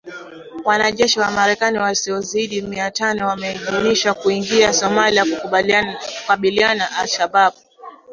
Wanajeshi 0.65 1.19
wa 1.19 1.31
Marekani 1.31 1.77
wasiozidi 1.77 2.61
mia 2.61 2.91
tano 2.91 3.27
wameidhinishwa 3.27 4.13
kuingia 4.13 4.73
Somalia 4.73 5.25
kukabiliana 5.43 6.75
na 6.75 6.97
Al 6.97 7.07
Shabaab 7.07 7.53